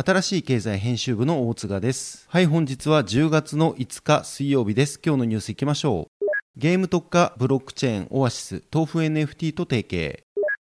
[0.00, 2.24] 新しい経済編集部の大津賀です。
[2.28, 5.00] はい、本日は10月の5日水曜日です。
[5.04, 6.26] 今日のニュースいきましょう。
[6.56, 10.22] ゲーム特化ブロックチェーンオアシス豆腐 NFT と提携。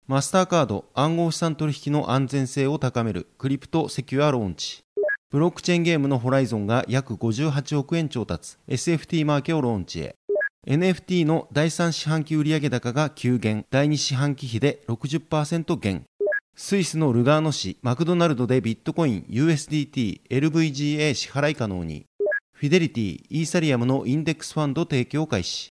[0.06, 4.84] マスターカード暗号資産取引の安全性を高めるクリプトセキュアローンチ。
[5.32, 8.58] ブロックチェーンゲームのホライゾンが約58億円調達。
[8.68, 10.16] SFT マーケをローンチへ。
[10.68, 13.66] NFT の第3四半期売上高が急減。
[13.72, 16.04] 第2四半期比で60%減。
[16.64, 22.06] スイスのルガーノ市マクドナルドでビットコイン USDT LVGA 支払い可能に。
[22.54, 25.70] フィデリティ、イーサリアムのインデックスファンド提供開始。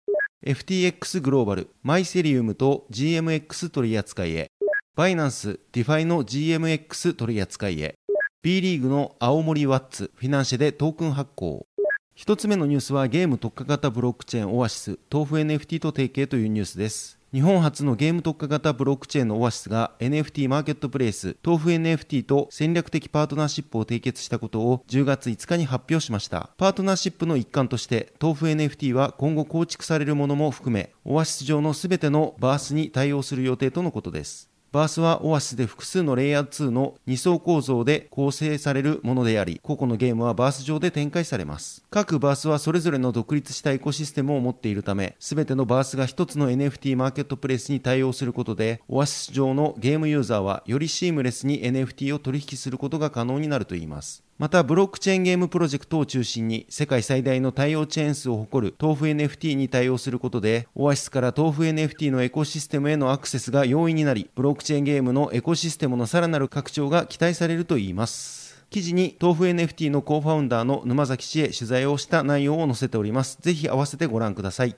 [0.46, 4.46] FTX グローバル、マイセリウムと GMX 取扱いへ。
[4.94, 7.96] バイナンス、 DeFi の GMX 取扱いへ。
[8.44, 11.66] B リーグの青森ワッツ、フィナンシェでトークン発行。
[12.14, 17.15] 一つ目のニュースはゲーム特化型ブロックチェーンオアシス、豆腐 NFT と提携というニュースです。
[17.34, 26.50] 日本初のゲーム特化型ブロックチェーンの Oasys が NFT マーケットプレイス豆腐 NFT と戦略的パートナーシップを締結したことを10月5日に発表しました。
[26.56, 34.48] パートナーシップの一環として豆腐 NFT は今後構築されるものも含めオアシス上のすべてのバースに対応する予定とのことです。
[34.76, 41.82] バースはオアシスで複数のレイヤー2の2層構造で構成されるものであり、個々のゲームはバース上で展開されます。
[41.88, 54.25] 各バースはそれぞれの独立したエコシステムを持っているため、すべてのバースが1つの NFT マーケットプレイスに対応することで、オアシス上のゲームユーザーはよりシームレスに NFT を取引することが可能になるといいます。
[54.38, 68.62] また、ブロックチェーンゲームプロジェクトを中心に、世界最大の対応チェーン数を誇る豆腐 NFT に対応することで、オアシスから豆腐 NFT のエコシステムへのアクセスが容易になり、ブロックチェーンゲームのエコシステムのさらなる拡張が期待されるといいます。
[68.68, 73.38] 記事に豆腐 NFT のコーファウンダーの沼崎氏へ取材をした内容を載せております。
[73.40, 74.76] ぜひ合わせてご覧ください。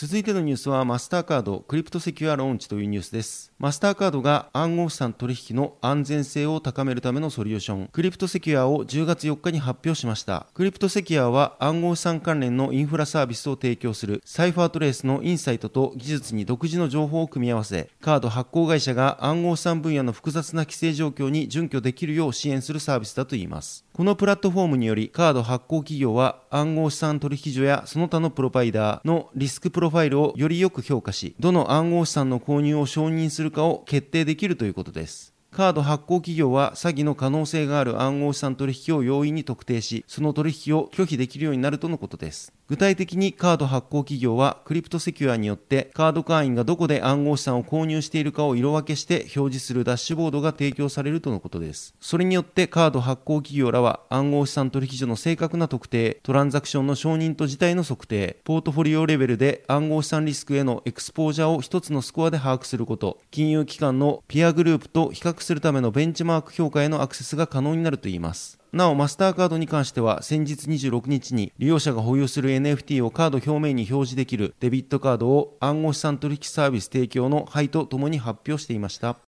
[0.00, 3.52] 続いてのニュースはマスターカード Crypto Secure ローンチというニュースです。
[3.58, 10.46] マスターカードが暗号資産取引の安全性を高めるためのソリューション、 Crypto Secure を10月4日に発表しました。
[10.54, 23.84] Crypto Secure は暗号資産関連のインフラサービスを提供する CipherTrace のインサイトと技術に独自の情報を組み合わせ、カード発行会社が暗号資産分野の複雑な規制状況に準拠できるよう支援するサービスだといいます。
[23.92, 35.34] このプラットフォームによりカード発行企業は暗号資産取引所やその他のプロバイダーのリスクプロファイルをよりよく評価し、どの暗号資産の購入を承認するかを決定できるということです。
[35.50, 42.52] カード発行企業は詐欺の可能性がある暗号資産取引を容易に特定し、その取引を拒否できるようになるとのことです。
[42.68, 51.94] 具体的にカード発行企業はクリプトセキュアによってカード会員がどこで暗号資産を購入しているかを色分けして表示するダッシュボードが提供されるとのことです。
[51.98, 68.57] それによってカード発行企業らは暗号資産取引所の正確な特定、トランザクションの承認と事態の測定、ポートフォリオレベルで暗号資産リスクへのエクスポージャーを一つのスコアで把握すること、金融機関のピアグループと比較するためのベンチマーク評価へのアクセスが可能になるといいます。
[68.72, 79.27] なお、マスターカードに関しては、先日26日に利用者が保有する NFT をカード表面に表示できるデビットカードを暗号資産取引サービス提供の配とともに発表していました。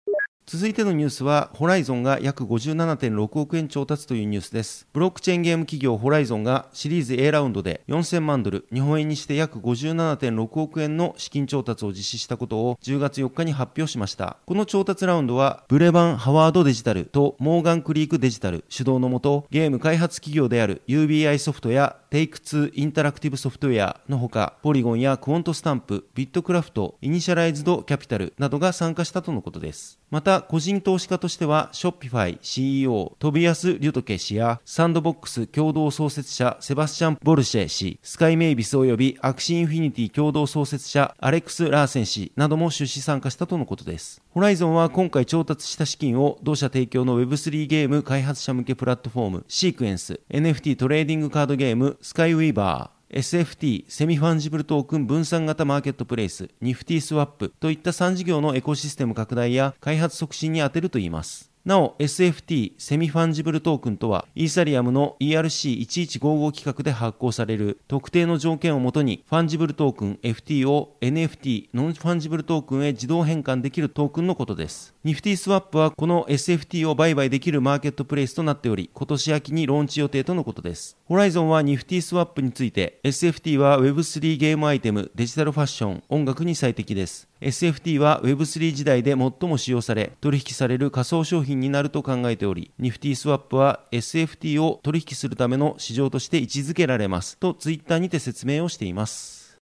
[0.50, 4.88] 続いてのニュースは、ホライゾンが約57.6億円調達というニュースです。
[4.94, 14.38] ブロックチェーンゲーム企業ホライゾンがシリーズ A ラウンドで4000万ドル、日本円にして約57.6億円の資金調達を実施したことを10月4日に発表しました。
[14.46, 30.00] この調達ラウンドは、 Brevan Howard Digital と Morgan Creek Digital 主導のもと、ゲーム開発企業である UBI ソフトやテイク2インタラクティブソフトウェアのほか、 Polygon や Quantstamp、BITKRAFT、Initialized Capital などが参加したとのことです。
[30.10, 44.22] また、個人投資家としては、 Shopify CEO、トビアス・リュトケ氏や、サンドボックス共同創設者、セバスチャン・ボルシェ氏、 Sky Mavis 及び Axie Infinity 共同創設者、アレックス・ラーセン氏なども出資参加したとのことです。
[44.38, 61.50] ホライゾンは今回調達した資金を同社提供の Web3 ゲーム開発者向けプラットフォーム、 Sequence、NFT トレーディングカードゲーム、 Skyweaver、SFT、 Semi-Fungible Token 分散型マーケットプレイス、 Niftyswap といった3事業のエコシステム拡大や開発促進に充てるといいます。
[61.68, 74.96] なお、 SFT、Semi-Fungible Token とは、イーサリアムの ERC1155 規格で発行される特定の条件をもとに、 Fungible Token FT を NFT、 Non-Fungible Token へ自動変換できるトークンのことです。
[75.04, 80.96] Niftyswap はこの SFT を売買できるマーケットプレイスとなっており、今年秋にローンチ予定とのことです。
[81.04, 87.27] ホライゾンはニフティスワップについて、SFT は Web3 ゲームアイテム、デジタルファッション、音楽に最適です。
[87.42, 99.60] SFT は Web3 時代で最も使用され、取引される仮想商品になると考えており、ニフティスワップは SFT を取引するための市場として位置づけられますと Twitter にて説明をしています。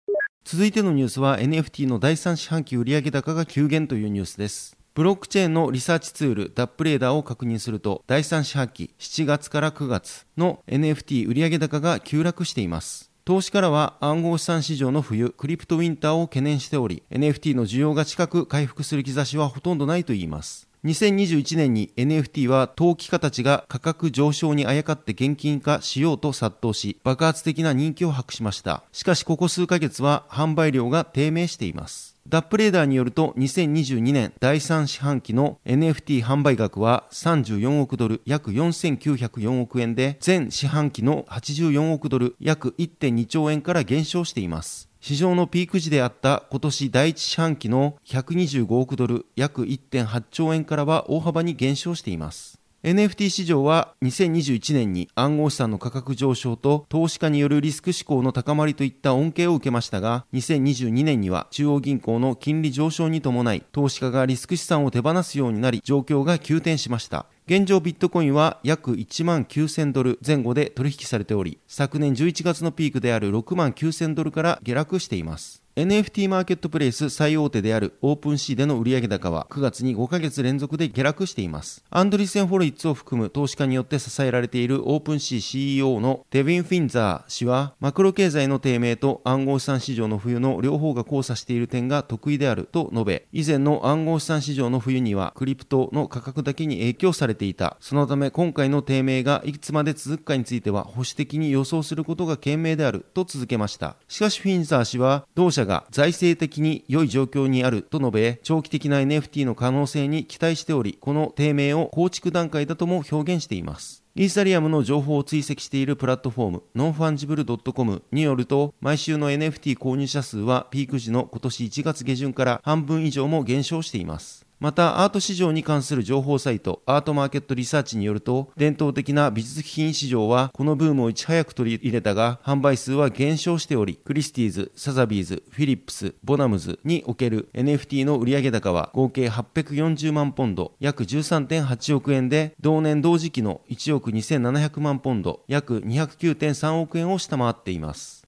[0.45, 4.77] 続いてのニュースは NFT の第3四半期売上高が急減というニュースです。
[4.93, 13.12] ブロックチェーンのリサーチツールダップレーダーを確認すると、第3四半期7月から9月の NFT 売上高が急落しています。
[13.25, 20.67] 投資からは暗号資産市場の冬、クリプトウィンターを懸念しており、NFT の需要が近く回復する兆しはほとんどないといいます。
[20.85, 28.83] 2021年に NFT は投機家たちが価格上昇にあやかって現金化しようと殺到し、爆発的な人気を博しました。
[28.91, 32.17] しかしここ数ヶ月は販売量が低迷しています。
[32.27, 44.92] ダップレーダーによると2022年第3四半期の NFT 販売額は34億ドル約4904億円で全四半期の84億ドル約1.2兆円から減少しています。
[45.05, 52.61] 市場のピーク時であった今年第一四半期の125億ドル約1.8兆円からは大幅に減少しています。
[52.83, 67.25] NFT 市場は2021年に暗号資産の価格上昇と投資家によるリスク志向の高まりといった恩恵を受けましたが、2022年には中央銀行の金利上昇に伴い、投資家がリスク資産を手放すようになり、状況が急転しました。
[67.45, 75.62] 現状ビットコインは約1万9000ドル前後で取引されており、昨年11月のピークである6万9000ドルから下落しています。
[75.75, 81.83] NFT マーケットプレイス最大手であるオープンシーでの売上高は9月に5ヶ月連続で下落しています。
[81.89, 97.77] アンドリーセン・ホロウィッツを含む投資家によって支えられているオープンシー CEO のデビン・フィンザー氏はマクロ経済の低迷と暗号資産市場の冬の両方が交差している点が特異であると述べ、以前の暗号資産市場の冬にはクリプトの価格だけに影響されていた。
[97.79, 103.95] そのため今回の低迷がいつまで続くかについては保守的に予想することが賢明であると続けました。
[104.07, 114.03] しかしフィンザー氏は同社が財政的に良い状況にあると述べ、長期的な NFT の可能性に期待しており、この低迷を構築段階だとも表現しています。
[114.15, 124.42] イーサリアムの情報を追跡しているプラットフォーム、 NonFungible.com によると、毎週の NFT 購入者数はピーク時の今年1月下旬から半分以上も減少しています。
[124.63, 148.22] また、アート市場に関する情報サイト、アートマーケットリサーチによると、伝統的な美術品市場は、このブームをいち早く取り入れたが、販売数は減少しており、クリスティーズ、サザビーズ、フィリップス、ボナムズにおける NFT の売上高は、合計840万ポンド、約13.8億円で、同年同時期の1億2700万ポンド、約209.3億円を下回っています。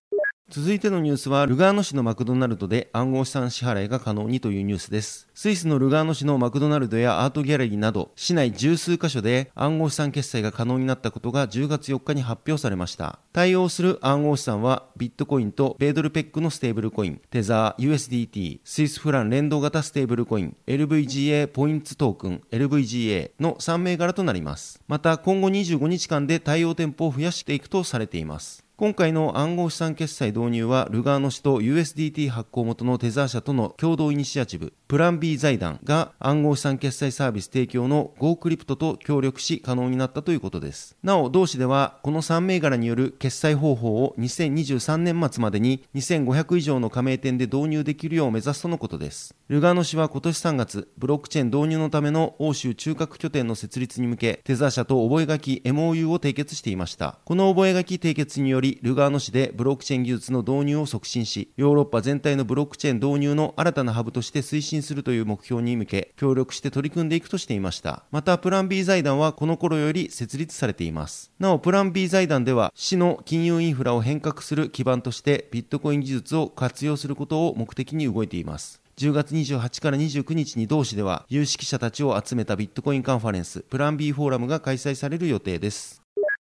[0.47, 5.27] 続いてのニュースは、ルガーノ市のマクドナルドで暗号資産支払いが可能にというニュースです。
[5.33, 13.17] スイスのルガーノ市のマクドナルドやアートギャラリーなど、市内十数カ所で暗号資産決済が可能になったことが10月4日に発表されました。
[13.33, 24.79] 対応する暗号資産は、ビットコインと米ドルペッグのステーブルコイン、テザー、USDT、スイスフラン連動型ステーブルコイン、LVGA ポイントトークン、LVGA の3銘柄となります。
[24.87, 28.64] また、今後25日間で対応店舗を増やしていくとされています。
[28.77, 40.97] 今回の暗号資産決済導入は、ルガーノ氏と USDT 発行元のテザー社との共同イニシアチブ、プラン B 財団が暗号資産決済サービス提供の Go クリプトと協力し可能になったということです。
[41.01, 49.33] なお、同市では、この3銘柄による決済方法を2023年末までに2500以上の加盟店で導入できるよう目指すとのことです。
[49.47, 57.19] ルガーノ市は今年3月、ブロックチェーン導入のための欧州中核拠点の設立に向け、テザー社と覚書 MOU を締結していました。
[57.23, 68.03] この覚書締結によりり、ルガーノ市でブロックチェーン技術の導入を促進し、ヨーロッパ全体のブロックチェーン導入の新たなハブとして推進進するという目標に向け、協力して取り組んでいくとしていました。
[68.11, 71.31] また、プラン B 財団はこの頃より設立されています。
[71.39, 78.81] なお、プラン B 財団では、市の金融インフラを変革する基盤として、ビットコイン技術を活用することを目的に動いています。
[78.97, 86.01] 10月28から29日に同市では有識者たちを集めたビットコインカンファレンスプラン B フォーラムが開催される予定です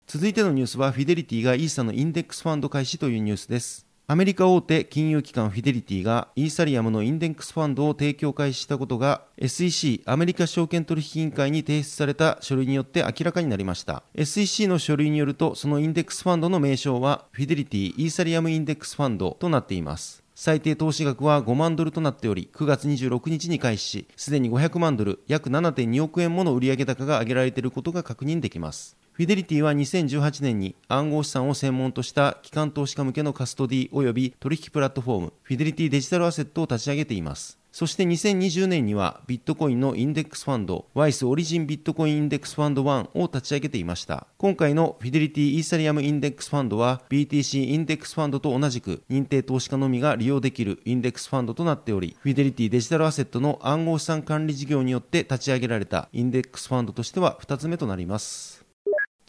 [0.05, 28.96] 続いてのニュースはフィデリティがイーサのインデックスファンド開始というニュースですアメリカ大手金融機関フィデリティがイーサリアムのインデックスファンドを提供開始したことが SEC アメリカ証券取引委員会に提出された書類によって明らかになりました SEC の書類によるとそのインデックスファンドの名称はフィデリティイーサリアムインデックスファンドとなっています最低投資額は5万ドルとなっており、9月26日に開始し、すでに500万ドル、約7.2億円もの売上高が挙げられていることが確認できます。
[29.17, 37.57] フィデリティは2018年に暗号資産を専門とした機関投資家向けのカストディ及び取引プラットフォーム、フィデリティデジタルアセットを立ち上げています。
[37.71, 44.27] そして2020年にはビットコインのインデックスファンド、ワイスオリジンビットコインインデックスファンド1を立ち上げていました。
[44.37, 58.56] 今回のフィデリティイーサリアムインデックスファンドは BTC インデックスファンドと同じく認定投資家のみが利用できるインデックスファンドとなっており、フィデリティデジタルアセットの暗号資産管理事業によって立ち上げられたインデックスファンドとしては2つ目となります。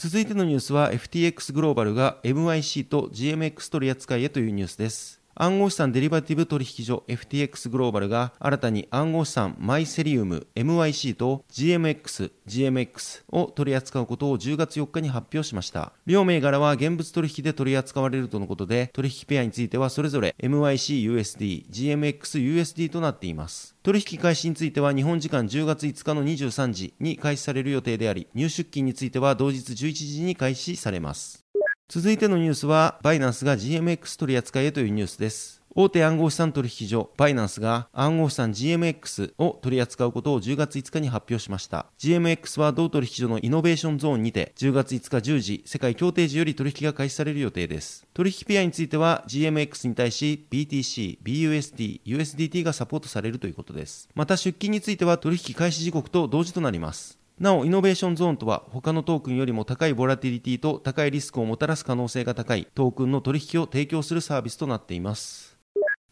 [0.01, 5.18] 続いてのニュースは FTX グローバルが MIC と GMX 取り扱いへというニュースです。
[5.41, 15.93] 暗号資産デリバティブ取引所 FTX グローバルが新たに暗号資産マイセリウム MYC と GMX、GMX を取り扱うことを10月4日に発表しました。
[16.07, 23.77] 両銘柄は現物取引で取り扱われるとのことで、取引ペアについてはそれぞれ MYCUSD、GMXUSD となっています。
[23.85, 31.48] 取引開始については日本時間10月5日の23時に開始される予定であり、入出金については同日11時に開始されます。
[31.91, 35.63] 続いてのニュースは、バイナンスが GMX 取り扱いへというニュースです。
[35.75, 41.87] 大手暗号資産取引所バイナンスが暗号資産 GMX を取り扱うことを10月5日に発表しました。
[41.99, 48.07] GMX は同取引所のイノベーションゾーンにて10月5日10時世界協定時より取引が開始される予定です。
[48.13, 54.11] 取引ペアについては GMX に対し BTC、BUSD、USDT がサポートされるということです。
[54.15, 57.18] また出金については取引開始時刻と同時となります。
[57.41, 65.57] なお、イノベーションゾーンとは、他のトークンよりも高いボラティリティと高いリスクをもたらす可能性が高いトークンの取引を提供するサービスとなっています。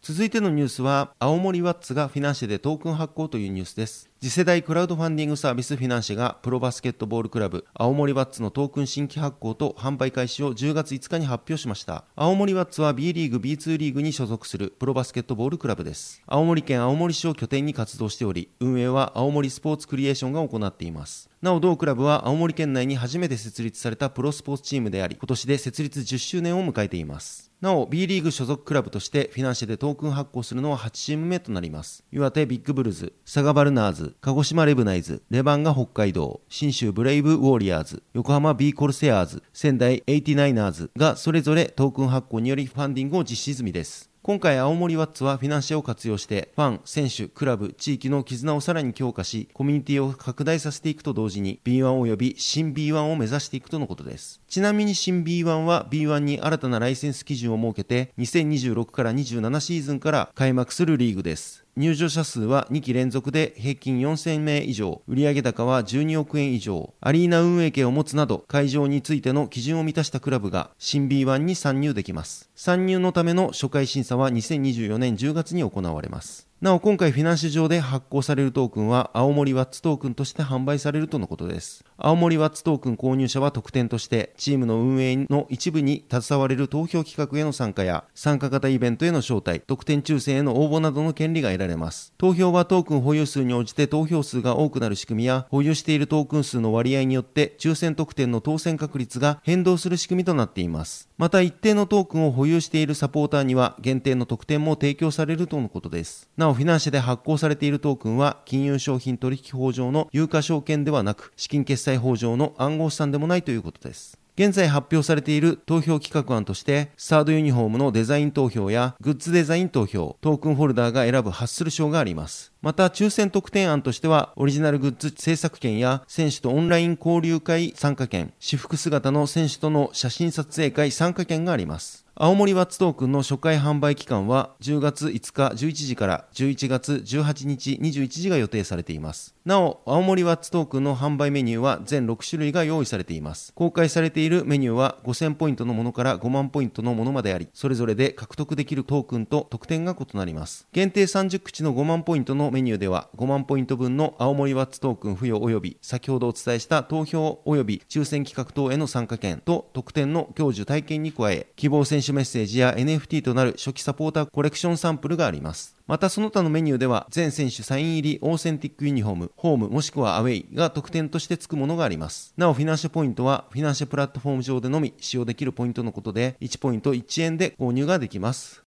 [0.03, 4.09] 続いてのニュースは、青森ワッツがフィナンシェでトークン発行というニュースです。
[4.19, 12.07] 次世代クラウドファンディングサービスフィナンシェがプロバスケットボールクラブ青森ワッツのトークン新規発行と販売開始を10月5日に発表しました。
[12.17, 16.23] 青森ワッツは B リーグ B2 リーグに所属するプロバスケットボールクラブです。
[16.27, 21.29] 青森県青森市を拠点に活動しており、運営は青森スポーツクリエーションが行っています。
[21.43, 27.53] なお同クラブは青森県内に初めて設立されたプロスポーツチームであり、今年で設立10周年を迎えています。
[27.61, 32.05] なお、B リーグ所属クラブとしてフィナンシェでトークン発行するのは8チーム目となります。
[32.13, 44.11] 岩手ビッグブルーズ、佐賀バルナーズ、鹿児島レブナイズ、レバンガ北海道、信州ブレイブウォリアーズ、横浜 B コルセアーズ、仙台エイティナイナーズがそれぞれトークン発行によりファンディングを実施済みです。
[44.27, 72.49] 今回青森ワッツはフィナンシェを活用してファン、選手、クラブ、地域の絆をさらに強化しコミュニティを拡大させていくと同時に B1 及び新 B1 を目指していくとのことですちなみに新 B1 は B1 に新たなライセンス基準を設けて2026から27シーズンから開幕するリーグです入場者数は2期連続で平均4000名以上、売上高は12億円以上、アリーナ運営権を持つなど、会場についての基準を満たしたクラブが新 B1 に参入できます。
[72.55, 76.46] 参入のための初回審査は2024年10月に行われます。
[76.63, 81.85] なお今回フィナンシェ上で発行されるトークンは青森ワッツトークンとして販売されるとのことです。
[81.99, 92.15] 青森ワッツトークン購入者は特典としてチームの運営の一部に携われる投票企画への参加や参加型イベントへの招待、特典抽選への応募などの権利が得られます。
[92.17, 101.11] 投票はトークン保有数に応じて投票数が多くなる仕組みや保有しているトークン数の割合によって抽選特典の当選確率が変動する仕組みとなっています。
[101.19, 106.31] また一定のトークンを保有しているサポーターには限定の特典も提供されるとのことです。
[106.37, 114.19] なおフィナンシェで発行されているトークンは金融商品取引法上の有価証券ではなく資金決済法上の暗号資産でもないということです。
[114.39, 122.53] 現在発表されている投票企画案として、スタードユニフォームのデザイン投票やグッズデザイン投票、トークンホルダーが選ぶハッスル賞があります。
[122.61, 132.06] また、抽選特典案としては、オリジナルグッズ制作権や選手とオンライン交流会参加権、私服姿の選手との写真撮影会参加権があります。
[132.19, 139.36] 青森ワッツトークンの初回販売期間は10月5日11時から11月18日21時が予定されています。
[139.47, 143.53] なお、青森ワッツトークンの販売メニューは全6種類が用意されています。
[143.55, 150.67] 公開されているメニューは5000ポイントのものから5万ポイントのものまであり、それぞれで獲得できるトークンと特典が異なります。
[150.73, 165.76] 限定30口の5万ポイントのメニューでは、5万ポイント分の青森ワッツトークン付与及び、先ほどお伝えした投票及び抽選企画等への参加権と特典の享受体験に加え、希望選手メッセージや NFT となる初期サポーターコレクションサンプルがあります。
[165.87, 172.35] またその他のメニューでは全選手サイン入りオーセンティックユニフォーム、ホームもしくはアウェイが特典として付くものがあります。
[172.37, 178.66] なおフィナンシェポイントはフィナンシェプラットフォーム上でのみ使用できるポイントのことで1ポイント1円で購入ができます。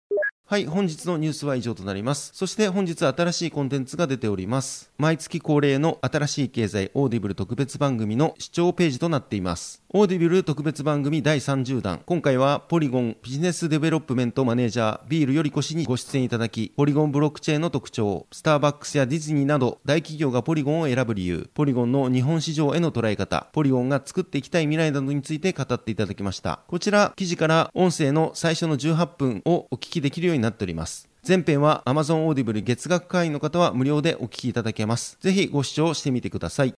[0.49, 2.31] はい、本日のニュースは以上となります。
[2.33, 4.91] そして本日新しいコンテンツが出ております。
[4.97, 9.83] 毎月恒例の新しい経済オーディブル特別番組の視聴ページとなっています。
[9.91, 12.01] オーディブル特別番組第30弾。
[12.03, 26.61] 今回はポリゴンビジネスデベロップメントマネージャービールよりこ氏にご出演いただき、ポリゴンブロックチェーンの特徴、スターバックスやディズニーなど大企業がポリゴンを選ぶ理由、ポリゴンの日本市場への捉え方、ポリゴンが作っていきたい未来などについて語っていただきました。
[26.67, 31.08] こちら記事から音声の最初の18分をお聞きできるようにになっております。
[31.27, 35.17] 前編は Amazon Audible 月額会員の方は無料でお聞きいただけます。
[35.22, 36.74] ぜひご視聴してみてください。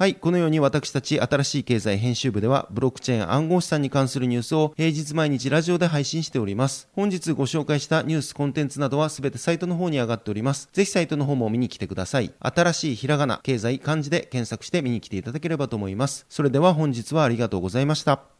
[0.00, 0.14] はい。
[0.14, 6.88] このように私たち新しい経済編集部ではブロックチェーン暗号資産に関するニュースを平日毎日ラジオで配信しております。
[6.94, 10.70] 本日ご紹介したニュースコンテンツなどはすべてサイトの方に上がっております。
[10.72, 12.32] ぜひサイトの方も見に来てください。
[12.40, 16.24] 新しいひらがな、経済、漢字で検索して見に来ていただければと思います。
[16.30, 18.39] それでは本日はありがとうございました。